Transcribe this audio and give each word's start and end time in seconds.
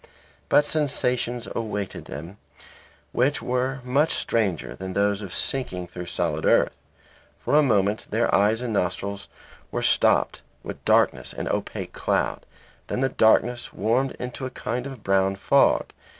But 0.49 0.65
sensations 0.65 1.47
awaited 1.53 2.05
them 2.05 2.37
which 3.11 3.39
were 3.39 3.81
much 3.83 4.15
stranger 4.15 4.75
than 4.75 4.93
those 4.93 5.21
of 5.21 5.31
sinking 5.31 5.85
through 5.85 6.05
the 6.05 6.09
solid 6.09 6.43
earth. 6.43 6.73
For 7.37 7.53
a 7.53 7.61
moment 7.61 8.07
their 8.09 8.33
eyes 8.33 8.63
and 8.63 8.73
nostrils 8.73 9.29
were 9.71 9.83
stopped 9.83 10.41
with 10.63 10.83
darkness 10.85 11.33
and 11.33 11.47
opaque 11.49 11.93
cloud; 11.93 12.47
then 12.87 13.01
the 13.01 13.09
darkness 13.09 13.73
warmed 13.73 14.13
into 14.17 14.47
a 14.47 14.49
kind 14.49 14.87
of 14.87 15.03
brown 15.03 15.35
fog. 15.35 15.91